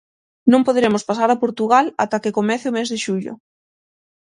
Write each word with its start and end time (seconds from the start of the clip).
Non 0.51 0.65
poderemos 0.67 1.03
pasar 1.09 1.29
a 1.31 1.41
Portugal 1.43 1.85
ata 2.03 2.21
que 2.23 2.35
comece 2.37 2.65
o 2.69 2.75
mes 2.77 2.87
de 2.91 2.97
xullo. 3.05 3.33